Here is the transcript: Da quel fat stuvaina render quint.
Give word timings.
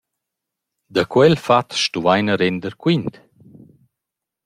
Da 0.93 1.03
quel 1.11 1.35
fat 1.45 1.69
stuvaina 1.83 2.33
render 2.35 2.73
quint. 2.83 3.13